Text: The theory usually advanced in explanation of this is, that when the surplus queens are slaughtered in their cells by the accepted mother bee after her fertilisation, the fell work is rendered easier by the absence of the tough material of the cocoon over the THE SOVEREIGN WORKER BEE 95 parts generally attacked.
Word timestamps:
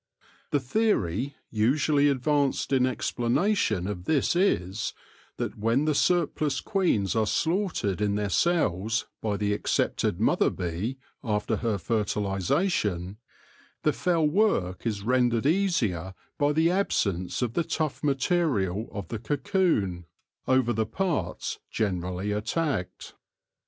The 0.49 0.59
theory 0.59 1.35
usually 1.51 2.09
advanced 2.09 2.73
in 2.73 2.87
explanation 2.87 3.85
of 3.85 4.05
this 4.05 4.35
is, 4.35 4.95
that 5.37 5.59
when 5.59 5.85
the 5.85 5.93
surplus 5.93 6.59
queens 6.59 7.15
are 7.15 7.27
slaughtered 7.27 8.01
in 8.01 8.15
their 8.15 8.31
cells 8.31 9.05
by 9.21 9.37
the 9.37 9.53
accepted 9.53 10.19
mother 10.19 10.49
bee 10.49 10.97
after 11.23 11.57
her 11.57 11.77
fertilisation, 11.77 13.17
the 13.83 13.93
fell 13.93 14.27
work 14.27 14.87
is 14.87 15.03
rendered 15.03 15.45
easier 15.45 16.15
by 16.39 16.51
the 16.51 16.71
absence 16.71 17.43
of 17.43 17.53
the 17.53 17.63
tough 17.63 18.03
material 18.03 18.89
of 18.91 19.09
the 19.09 19.19
cocoon 19.19 20.07
over 20.47 20.73
the 20.73 20.83
THE 20.83 20.89
SOVEREIGN 20.89 20.89
WORKER 20.89 20.89
BEE 20.89 20.89
95 20.89 20.95
parts 21.27 21.59
generally 21.71 22.31
attacked. 22.31 23.13